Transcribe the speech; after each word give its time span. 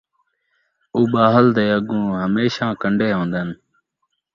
اُٻہل 0.95 1.47
دے 1.55 1.65
اڳوں 1.77 2.05
ہمیشاں 2.23 2.71
کنڈے 2.81 3.09
ہوندن 3.17 3.49